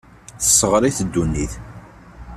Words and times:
Tesseɣr-it 0.41 0.99
ddunit. 1.05 1.53